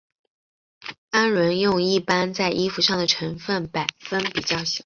[1.11, 4.79] 氨纶用在一般衣服上的成分百分比较小。